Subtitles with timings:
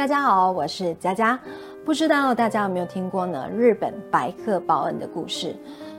[0.00, 1.38] 大家好，我是佳佳。
[1.84, 3.46] 不知道大家有没有听过呢？
[3.54, 5.54] 日本白鹤报恩的故事。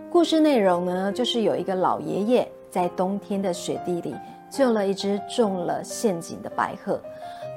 [0.10, 4.16] 故事内容呢，就是有一个老爷爷在冬天的雪地里
[4.50, 7.00] 救了一只中了陷阱的白鹤。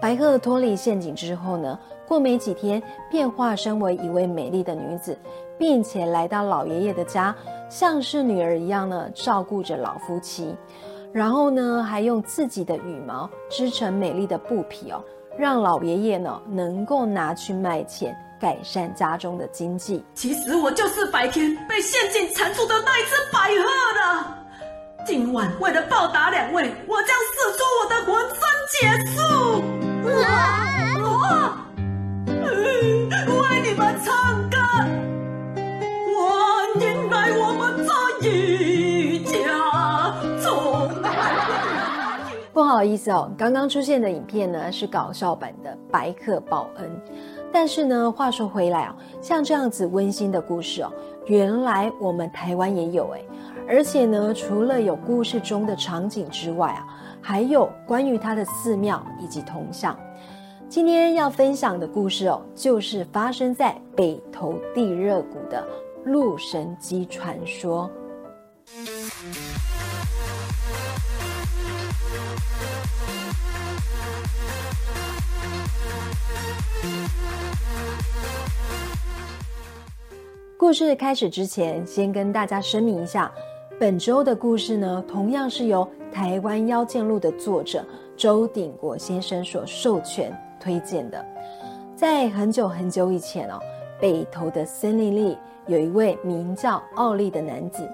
[0.03, 5.17] 白鹤脱离陷阱之后呢，过没几天便化身为一位美丽的女子，
[5.59, 7.35] 并且来到老爷爷的家，
[7.71, 10.55] 像是女儿一样呢照顾着老夫妻。
[11.11, 15.03] 然后呢，还用自己的羽毛织成美丽的布匹哦。
[15.39, 20.05] 让老爷爷呢能够拿去卖钱，改善家中的经济。
[20.15, 24.25] 其实我就是白天被陷阱缠住的那一只白鹤的。
[25.07, 28.77] 今晚为了报答两位，我将使出我的浑身解
[29.11, 29.19] 数，
[30.23, 31.67] 啊！
[33.27, 34.49] 为你们唱
[42.75, 46.91] 不好意思哦，刚刚出现的影片呢是搞笑版的《白客报恩》，
[47.53, 50.93] 但是呢，话说回来啊，像这样子温馨的故事哦，
[51.27, 53.23] 原来我们台湾也有哎，
[53.69, 56.85] 而且呢，除了有故事中的场景之外啊，
[57.23, 59.97] 还有关于它的寺庙以及铜像。
[60.69, 65.65] 今天要分享的故事哦，就是发生在北投地热谷的
[66.05, 67.89] 鹿神姬传说。
[80.65, 83.31] 故事开始之前，先跟大家声明一下，
[83.79, 87.85] 本周的故事呢，同样是由《台湾妖剑录》的作者
[88.17, 91.23] 周鼎国先生所授权推荐的。
[91.95, 93.59] 在很久很久以前哦，
[94.01, 97.87] 北投的森林里有一位名叫奥利的男子，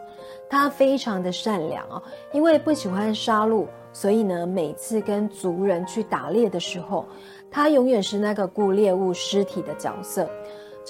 [0.48, 2.00] 他非常的善良哦，
[2.32, 7.04] 因为不喜欢杀戮，所以呢，每次跟族人去打猎的时候，
[7.50, 10.30] 他永远是那个顾猎物尸体的角色。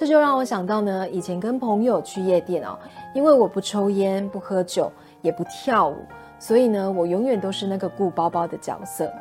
[0.00, 2.78] 这就让我想到呢，以前跟朋友去夜店哦，
[3.12, 5.96] 因为我不抽烟、不喝酒、也不跳舞，
[6.38, 9.12] 所以呢，我永远都是那个顾包包的角色。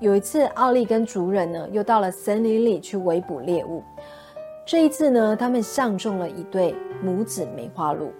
[0.00, 3.80] 有一次，奥利跟族人呢，又到了森林里去围捕猎物。
[4.66, 8.12] 这一次呢，他们相中了一对母子梅花鹿。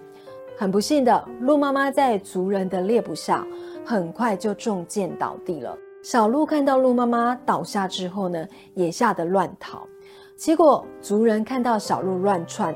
[0.57, 3.45] 很不幸的，鹿妈妈在族人的猎捕下，
[3.85, 5.77] 很快就中箭倒地了。
[6.03, 9.87] 小鹿看到鹿妈妈倒下之后呢，也吓得乱逃。
[10.35, 12.75] 结果族人看到小鹿乱窜，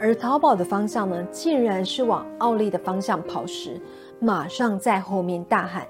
[0.00, 3.78] 而逃跑的方向呢，竟然是往奥利的方向跑时，
[4.18, 5.86] 马上在后面大喊：“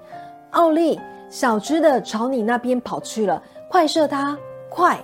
[0.51, 0.99] 奥利，
[1.31, 3.41] 小只的朝你那边跑去了，
[3.71, 4.37] 快射它，
[4.69, 4.99] 快！”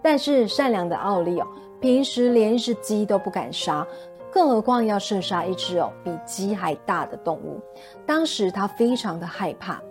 [0.00, 1.46] 但是善良的奥利哦，
[1.80, 3.84] 平时连一只鸡都不敢杀，
[4.30, 7.60] 更何况要射杀一只哦比鸡还大的动物。
[8.06, 9.82] 当时他非常的害怕。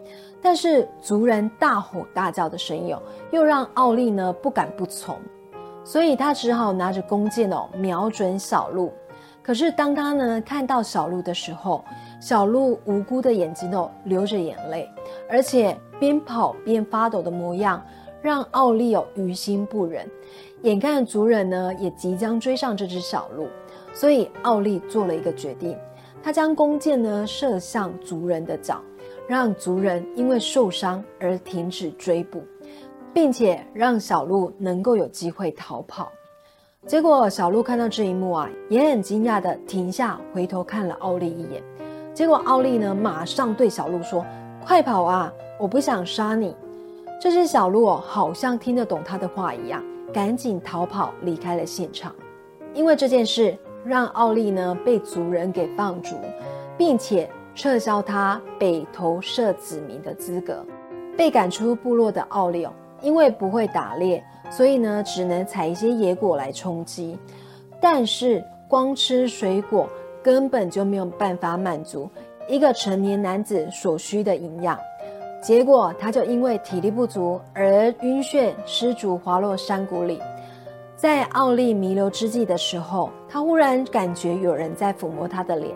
[0.46, 2.96] 但是族人大吼大叫的声音，
[3.32, 5.18] 又让奥利呢不敢不从，
[5.84, 8.94] 所以他只好拿着弓箭哦，瞄准小鹿。
[9.42, 11.84] 可是当他呢看到小鹿的时候，
[12.22, 14.88] 小鹿无辜的眼睛哦流着眼泪，
[15.28, 17.84] 而且边跑边发抖的模样，
[18.22, 20.08] 让奥利哦于心不忍。
[20.62, 23.48] 眼看族人呢也即将追上这只小鹿，
[23.96, 25.76] 所以奥利做了一个决定，
[26.22, 28.80] 他将弓箭呢射向族人的脚。
[29.28, 32.44] 让族人因为受伤而停止追捕，
[33.12, 36.12] 并且让小鹿能够有机会逃跑。
[36.86, 41.64] 结果小鹿看到这一幕啊，也很惊讶的停下，回头看了奥利一眼。
[42.14, 44.24] 结果奥利呢，马上对小鹿说
[44.64, 45.34] ：“快跑啊！
[45.60, 46.56] 我不想杀你。”
[47.20, 52.14] 这只小鹿，好像听得懂他的话一样，赶紧逃跑离开了现场。
[52.76, 56.16] 因为这件事，让奥利呢被族人给放逐，
[56.78, 57.28] 并且。
[57.56, 60.64] 撤销他北投社子民的资格，
[61.18, 64.22] 被赶出部落的奥利奥，因为不会打猎，
[64.52, 67.18] 所以呢，只能采一些野果来充饥。
[67.80, 69.90] 但是光吃水果
[70.22, 72.10] 根本就没有办法满足
[72.50, 74.78] 一个成年男子所需的营养。
[75.42, 80.22] 结果他就因为体力不足而晕眩失足滑落山谷里。
[80.98, 85.74] 在奥利弥留之际的时候，他忽然感觉有人在抚摸他的脸。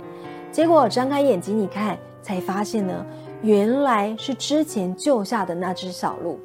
[0.51, 3.05] 结果张开眼睛一看，才发现呢，
[3.41, 6.39] 原来是之前救下的那只小鹿。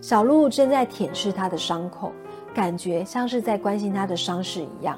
[0.00, 2.12] 小鹿正在舔舐他的伤口，
[2.54, 4.96] 感觉像是在关心他的伤势一样。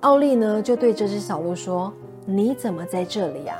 [0.00, 1.92] 奥利呢，就对这只小鹿说
[2.26, 3.56] ：“你怎么在这里啊？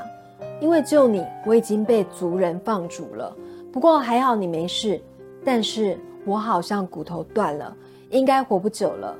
[0.59, 3.33] 因为救你，我已经被族人放逐了。
[3.71, 5.01] 不过还好你没事，
[5.43, 7.75] 但是我好像骨头断了，
[8.09, 9.15] 应该活不久了。”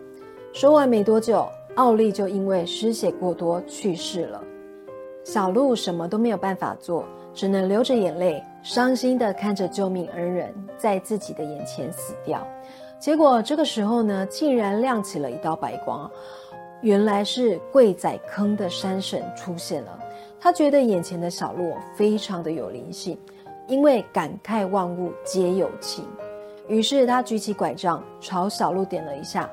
[0.52, 4.44] 说完没多久，奥利就因为失血过多去世了。
[5.26, 12.48] 小鹿什么都没有办法做，只能流着眼泪，伤心的看着救命恩人在自己的眼前死掉。
[13.00, 16.10] 结果这个时候呢，竟然亮起了一道白光，
[16.82, 20.00] 原来是贵仔坑的山神出现了。
[20.40, 23.18] 他觉得眼前的小鹿非常的有灵性，
[23.68, 26.06] 因为感慨万物皆有情。
[26.68, 29.50] 于是他举起拐杖朝小鹿点了一下，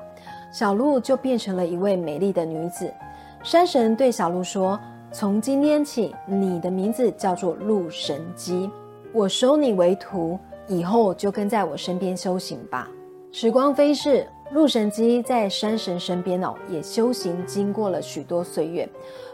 [0.53, 2.93] 小鹿就变成了一位美丽的女子。
[3.41, 4.79] 山神对小鹿说
[5.13, 8.67] ：“从今天起，你的名字叫做鹿神姬，
[9.11, 12.89] 我收你为徒，以后就跟在我身边修行吧。”
[13.31, 18.89] 时光飞逝，鹿神姬在山神身边哦，也修行经过了许多岁月，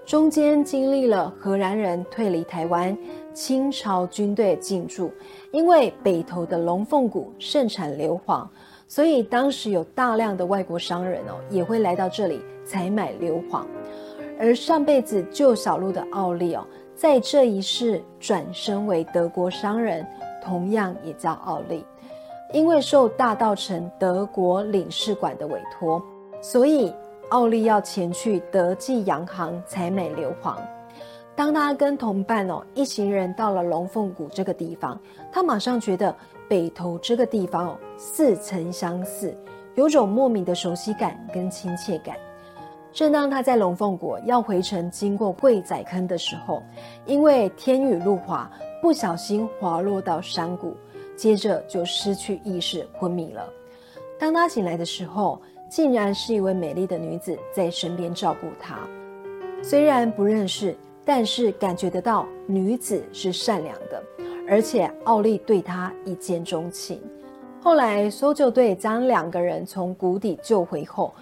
[0.05, 2.97] 中间经历了荷兰人退离台湾，
[3.33, 5.09] 清朝军队进驻，
[5.53, 8.45] 因为北投的龙凤谷盛产硫磺，
[8.85, 13.63] 所以当时有大量的外国商人哦，也会来到这里采买硫磺，
[14.39, 16.65] 而上辈子救小鹿的奥利哦，
[16.95, 20.07] 在这一世转身为德国商人，
[20.41, 21.85] 同样也叫奥利。
[22.53, 26.01] 因为受大道城德国领事馆的委托，
[26.41, 26.91] 所以
[27.29, 30.55] 奥利要前去德记洋行采买硫磺。
[31.35, 34.99] 当他跟同伴哦一行人到了龙凤谷这个地方，
[35.31, 36.15] 他马上觉得
[36.47, 39.37] 北投这个地方哦似曾相似，
[39.75, 42.15] 有种莫名的熟悉感跟亲切感。
[42.91, 46.61] 正当他在龙凤谷要回城经过贵仔坑的时候，
[47.05, 48.49] 因为天雨路滑，
[48.81, 50.75] 不小心滑落到山谷。
[51.15, 53.45] 接着就失去意识，昏迷了。
[54.17, 58.79] 当他醒来的时候，竟然是一位美丽的女子在身边照顾他。
[59.61, 64.01] 虽然不认识，但是感觉得到女子是善良的，
[64.47, 67.01] 而且奥利对她一见钟情。
[67.61, 71.13] 后来搜救队将两个人从谷底救回后，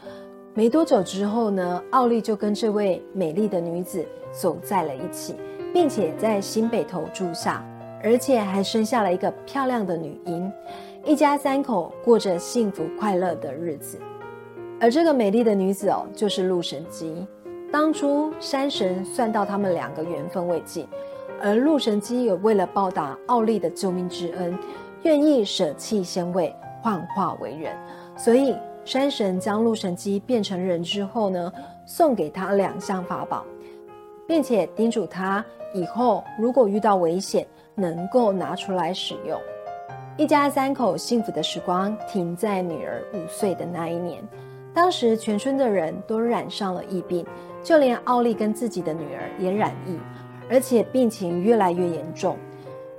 [0.57, 5.35] 没多久之后呢，奥利就跟这位美丽的女子走在了一起，
[5.71, 7.63] 并且在新北头住下。
[8.03, 10.51] 而且还生下了一个漂亮的女婴，
[11.05, 13.99] 一家三口过着幸福快乐的日子。
[14.79, 17.27] 而这个美丽的女子哦，就是陆神姬。
[17.71, 20.87] 当初山神算到他们两个缘分未尽，
[21.39, 24.57] 而陆神姬也为了报答奥利的救命之恩，
[25.03, 26.51] 愿意舍弃仙位，
[26.81, 27.77] 幻化为人。
[28.15, 28.55] 所以
[28.87, 31.51] 山神将陆神姬变成人之后呢，
[31.85, 33.43] 送给他两项法宝，
[34.25, 37.45] 并且叮嘱他以后如果遇到危险。
[37.79, 39.39] 能够拿出来使用，
[40.17, 44.19] 一家三口幸福的时光停在女儿五岁的那一年。
[44.73, 47.23] 当时全村的人都染上了疫病，
[47.61, 49.95] 就连奥利跟自己的女儿也染疫，
[50.49, 52.35] 而且病情越来越严重。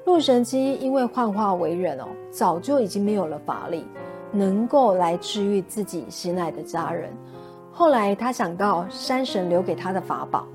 [0.05, 3.85] 陆神姬因为幻化为人哦，早就已经没有了法力，
[4.33, 7.11] 能够来治愈自己心爱的家人。
[7.73, 10.47] 后来他想到山神留给他的法宝，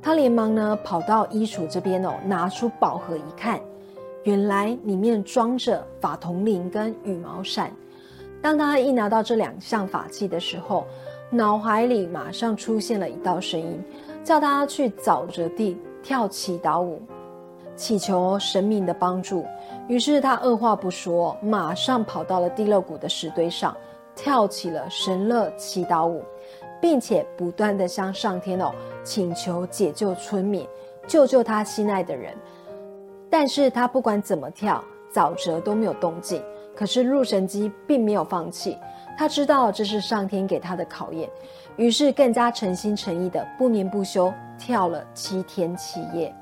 [0.00, 3.60] 他连忙呢跑到衣橱这边哦，拿出宝盒一看。
[4.24, 7.70] 原来里面装着法铜铃跟羽毛扇。
[8.42, 10.86] 当他一拿到这两项法器的时候，
[11.30, 13.82] 脑海里马上出现了一道声音，
[14.24, 17.00] 叫他去沼泽地跳祈祷舞，
[17.80, 19.46] 祈求神明的帮助。
[19.88, 23.74] 于是他二话不说，马上跑到了地乐谷的石堆上，
[24.14, 26.22] 跳起了神乐祈祷舞，
[26.78, 28.70] 并且不断的向上天哦
[29.02, 30.68] 请求解救村民，
[31.06, 32.36] 救救他心爱的人。
[33.30, 36.42] 但是他不管怎么跳，沼泽都没有动静。
[36.76, 38.76] 可是入神机并没有放弃，
[39.16, 41.28] 他知道这是上天给他的考验，
[41.76, 46.34] 于是更加诚心诚意的不眠不休跳了七天七夜。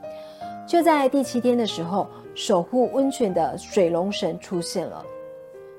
[0.69, 5.03] 就在第七天的时候，守护温泉的水龙神出现了。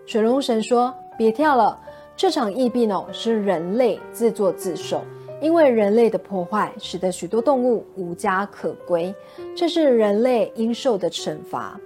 [0.08, 1.80] 水龙神说：“别跳了，
[2.18, 5.04] 这场疫病哦是人类自作自受。”
[5.40, 9.14] 因为人类的破坏，使得许多动物无家可归，
[9.56, 11.80] 这是人类应受的惩罚。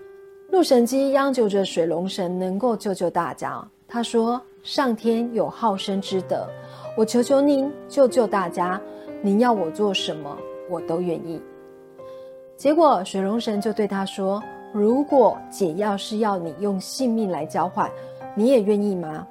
[0.49, 3.61] 鹿神姬央求着水龙神能够救救大家。
[3.85, 6.47] 他说：“上天有好生之德，
[6.97, 8.81] 我求求您救救大家。
[9.21, 10.35] 您要我做什么，
[10.69, 11.41] 我都愿意。”
[12.63, 14.41] 结果水龙神就对他说
[14.71, 17.91] ：“如果解药是要你用性命来交换，
[18.35, 19.27] 你也愿意吗？”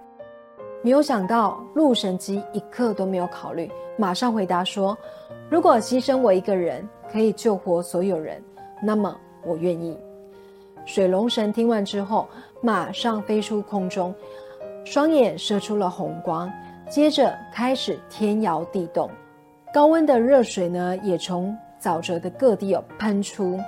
[0.85, 4.95] 没有想到，陆神姬一刻都没有考虑，马上回答说
[5.49, 8.39] ：“如果牺牲我一个人可以救活所有人，
[8.83, 9.99] 那么我愿意。”
[10.85, 12.29] 水龙神听完之后，
[12.61, 14.15] 马上飞出空中，
[14.85, 16.53] 双眼射出了红光，
[16.87, 19.09] 接着开始天摇地动，
[19.73, 23.59] 高温的热水呢也从沼泽的各地哦喷出，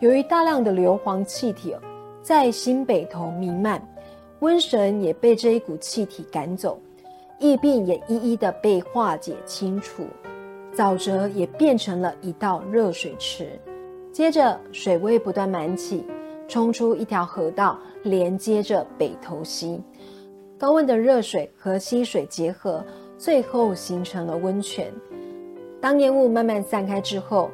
[0.00, 1.74] 由于大量的硫磺气体
[2.20, 3.80] 在新北头弥漫。
[4.40, 6.76] 瘟神也被这一股气体赶走，
[7.38, 10.04] 疫病也一一的被化解清除，
[10.74, 13.58] 沼泽也变成了一道热水池。
[14.12, 16.04] 接着水位不断满起，
[16.48, 19.80] 冲出一条河道，连接着北投溪。
[20.58, 22.84] 高温的热水和溪水结合，
[23.16, 24.92] 最后形成了温泉。
[25.80, 27.48] 当烟雾慢慢散开之后，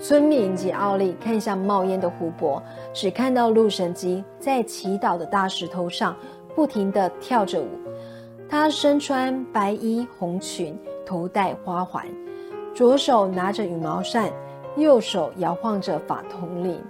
[0.00, 6.14] 村民及奥利看向冒烟的湖泊，只看到鹿神基在祈祷的大石头上
[6.54, 7.68] 不停地跳着舞。
[8.48, 12.06] 他身穿白衣红裙，头戴花环，
[12.74, 14.30] 左手拿着羽毛扇，
[14.76, 16.80] 右手摇晃着法铜铃。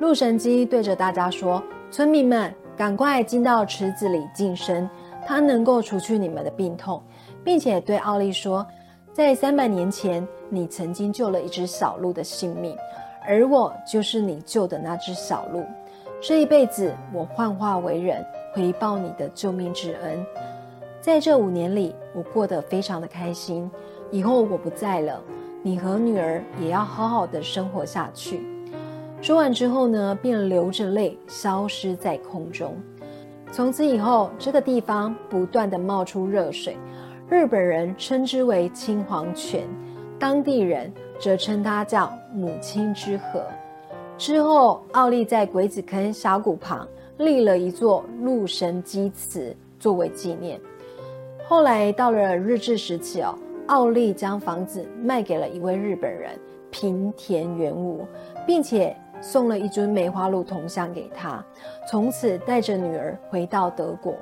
[0.00, 4.88] 鹿神基对着大家说：“村民们。”赶快进到池子里净身，
[5.26, 7.02] 它能够除去你们的病痛，
[7.42, 8.64] 并且对奥利说，
[9.18, 12.76] 在三百年前，你曾经救了一只小鹿的性命，
[13.26, 15.66] 而我就是你救的那只小鹿。
[16.20, 20.24] 这一辈子，我幻化为人，回报你的救命之恩。
[21.00, 23.68] 在这五年里，我过得非常的开心。
[24.12, 25.20] 以后我不在了，
[25.64, 28.46] 你和女儿也要好好的生活下去。
[29.20, 32.76] 说完之后呢，便流着泪消失在空中。
[33.50, 36.76] 从此以后，这个地方不断的冒出热水，
[37.30, 39.68] 日本人称之为青黄泉，
[40.18, 43.42] 当地人则称它叫母亲之河。
[44.16, 50.58] 之后，奥利在鬼子坑峡谷旁立了一座鹿神基祠作为纪念。
[51.46, 53.34] 后来到了日治时期哦，
[53.66, 56.30] 奥利将房子卖给了一位日本人
[56.70, 58.06] 平田元武，
[58.46, 58.96] 并且。
[59.20, 61.44] 送了一尊梅花鹿铜像给他，
[61.90, 64.14] 从此带着女儿回到德国。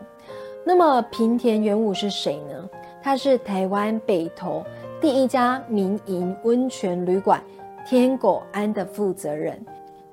[0.64, 2.70] 那么平田元武是谁呢？
[3.06, 4.66] 他是台湾北投
[5.00, 7.40] 第一家民营温泉旅馆
[7.86, 9.64] 天狗庵的负责人。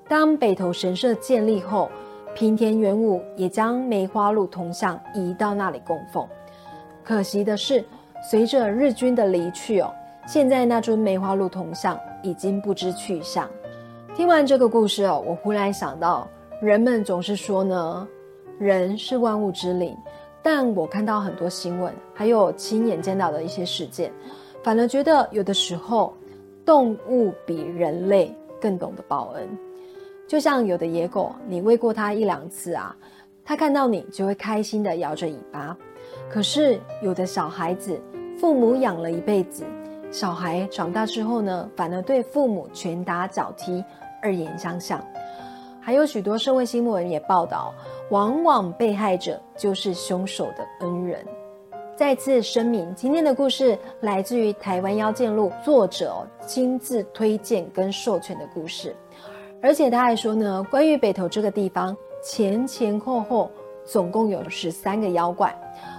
[0.07, 1.89] 当北投神社建立后，
[2.35, 6.23] 平田元武也将梅花鹿铜像移到那里供奉。
[7.03, 7.83] 可惜的是，
[8.29, 9.91] 随着日军的离去哦，
[10.27, 13.49] 现在那尊梅花鹿铜像已经不知去向。
[14.15, 16.27] 听完这个故事哦，我忽然想到，
[16.61, 18.07] 人们总是说呢，
[18.59, 19.97] 人是万物之灵，
[20.43, 24.11] 但我看到很多新闻，还有亲眼见到的一些事件，
[24.61, 26.13] 反而觉得有的时候，
[26.65, 29.47] 动物比人类更懂得报恩。
[30.27, 32.95] 就像有的野狗，你喂过它一两次啊，
[33.45, 35.75] 它看到你就会开心的摇着尾巴。
[36.29, 37.99] 可是有的小孩子，
[38.37, 39.63] 父母养了一辈子，
[40.11, 43.83] 小孩长大之后呢，反而对父母拳打脚踢。
[44.21, 45.05] 二言相向，
[45.81, 47.73] 还有许多社会新闻也报道，
[48.13, 51.25] 往往被害者就是凶手的恩人。
[51.97, 56.15] 再次声明，今天的故事来自于台湾妖剑录作者
[56.45, 58.95] 亲自推荐跟授权的故事，
[59.63, 63.49] 而且他还说呢，关于北投这个地方前前后后
[63.83, 65.51] 总共有十三个妖怪，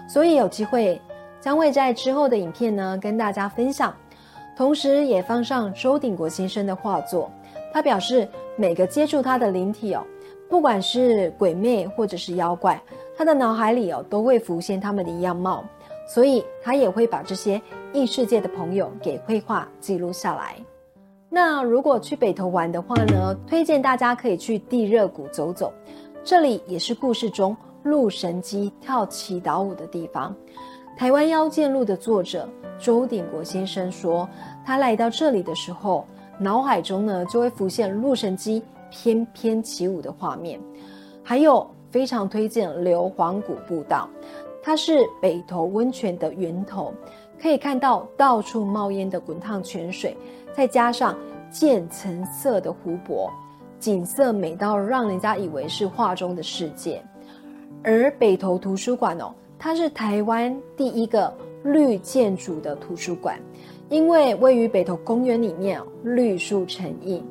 [0.09, 1.01] 所以有机会
[1.41, 3.93] 将会在之后的影片呢跟大家分享，
[4.57, 7.29] 同时也放上周鼎国先生的画作。
[7.73, 10.07] 他表示，每个接触他的灵体哦，
[10.49, 12.81] 不管是鬼魅或者是妖怪，
[13.17, 15.65] 他的脑海里哦都会浮现他们的样貌，
[16.07, 17.61] 所以他也会把这些
[17.93, 20.57] 异世界的朋友给绘画记录下来。
[21.29, 25.73] 那如果去北投玩的话呢，推荐大家可以去地热谷走走，
[26.23, 30.35] 这里也是故事中鹿神姬跳祈祷舞的地方。
[30.97, 32.49] 台湾妖剑录的作者
[32.79, 34.29] 周鼎国先生说，
[34.65, 36.07] 他来到这里的时候。
[36.37, 38.61] 脑海中呢就会浮现鹿神姬
[38.95, 40.61] 翩翩起舞的画面，
[41.21, 44.09] 还有非常推荐硫磺谷步道，
[44.63, 46.95] 它是北投温泉的源头，
[47.43, 50.17] 可以看到到处冒烟的滚烫泉水，
[50.55, 51.19] 再加上
[51.51, 53.29] 渐层色的湖泊，
[53.81, 57.03] 景色美到让人家以为是画中的世界。
[57.83, 63.37] 而北投图书馆哦，它是台湾第一个绿建筑的图书馆。
[63.91, 67.23] 因为位于北投公园里面，绿树成荫，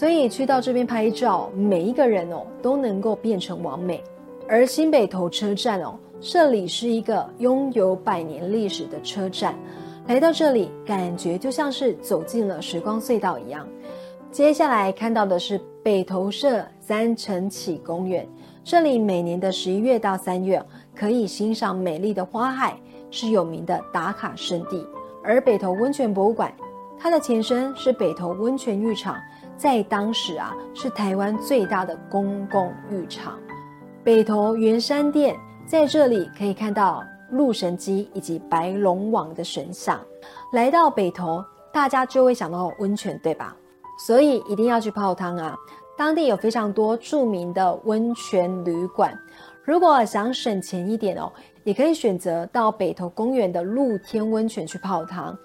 [0.00, 4.02] 所以去到这边拍照，每一个人哦都能够变成完美。
[4.48, 9.54] 而新北投车站哦，这里是一个拥有百年历史的车站，
[10.06, 13.68] 来到这里感觉就像是走进了时光隧道一样。
[14.30, 18.26] 接下来看到的是北投社三城起公园，
[18.64, 20.64] 这里每年的十一月到三月
[20.96, 22.74] 可以欣赏美丽的花海，
[23.10, 24.82] 是有名的打卡圣地。
[25.22, 26.50] 而北投温泉博物馆，
[26.98, 29.14] 它的前身是北投温泉浴场，
[29.60, 33.38] 在当时啊是台湾最大的公共浴场。
[34.02, 35.36] 北投圆山殿
[35.66, 40.00] 在这里可以看到鹿神基以及白龙王的神像。
[40.54, 43.54] 来到北投，大家就会想到温泉，对吧？
[44.06, 45.54] 所以一定要去泡汤啊！
[45.94, 49.14] 当地有非常多著名的温泉旅馆。
[49.62, 51.30] 如果想省钱一点哦。
[51.64, 55.36] 也可以选择到北投公园的露天温泉去泡汤，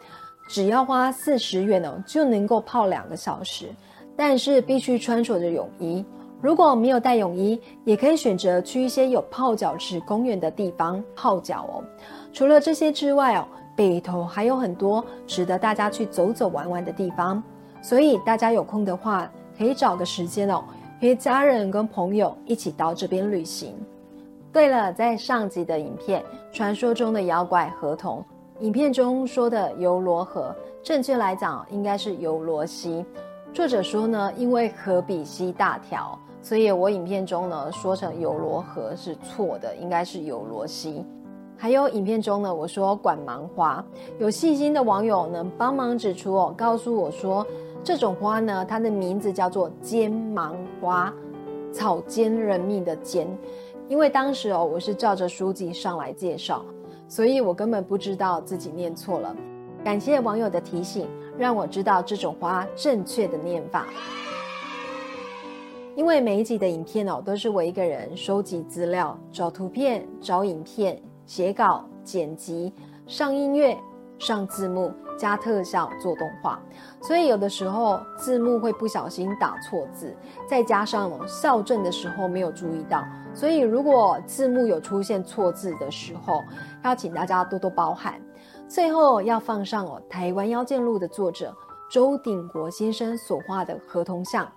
[0.48, 3.67] 只要花四十元哦，就能够泡两个小时。
[4.15, 6.03] 但是必须穿着着泳衣。
[6.41, 11.84] 如果没有带泳衣，也可以选择去一些有泡脚池、公园的地方泡脚哦。
[12.31, 17.41] 除了这些之外哦，北投还有很多值得大家去走走玩玩的地方。
[17.81, 20.63] 所以大家有空的话，可以找个时间哦，
[21.00, 23.75] 约家人跟朋友一起到这边旅行。
[24.51, 26.22] 对了，在上集的影片
[26.55, 28.24] 《传说中的妖怪河童》
[28.63, 33.03] 影片中说的游罗河，正确来讲应该是游罗溪。
[33.55, 36.19] 作者说呢，因为河比溪大条。
[36.41, 41.05] 所以我影片中呢说成有罗河是错的，应该是有罗溪。
[41.55, 43.83] 还有影片中呢我说管芒花，
[44.19, 47.47] 有细心的网友能帮忙指出哦，告诉我说
[47.81, 51.13] 这种花呢它的名字叫做尖芒花，
[51.71, 53.25] 草菅人命的尖。
[53.88, 56.62] 因为当时哦我是照着书籍上来介绍，
[57.07, 59.33] 所以我根本不知道自己念错了。
[59.81, 61.07] 感谢网友的提醒，
[61.38, 63.86] 让我知道这种花正确的念法。
[65.96, 72.74] 因为每一集的影片哦，都是我一个人收集资料、找图片、找影片、写稿、剪辑、
[73.08, 73.77] 上音乐、
[74.20, 76.60] 上字幕、加特效、做动画，
[77.01, 80.13] 所以有的时候字幕会不小心打错字，
[80.50, 83.01] 再加上校正的时候没有注意到，
[83.34, 86.42] 所以如果字幕有出现错字的时候，
[86.84, 88.20] 要请大家多多包涵。
[88.67, 91.55] 最后要放上哦，《台湾妖剑录》的作者
[91.89, 94.51] 周鼎国先生所画的河童像。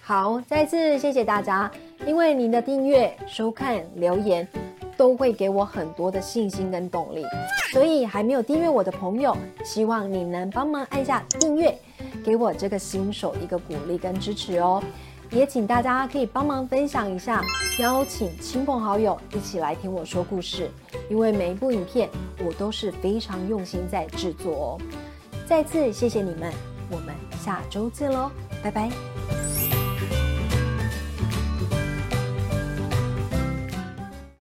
[0.00, 1.70] 好，再次谢谢大家，
[2.06, 4.46] 因为您的订阅、收看、留言，
[4.96, 7.24] 都会给我很多的信心跟动力。
[7.72, 11.78] 所以还没有订阅我的朋友，希望你能帮忙按下订阅，
[12.24, 14.82] 给我这个新手一个鼓励跟支持哦。
[15.34, 17.42] 也请大家可以帮忙分享一下，
[17.78, 20.70] 邀请亲朋好友一起来听我说故事。
[21.10, 24.80] 因为每一部影片我都是非常用心在制作哦。
[25.46, 26.52] 再次谢谢你们，
[26.88, 27.12] 我们
[27.42, 28.30] 下周见喽，
[28.62, 28.88] 拜拜。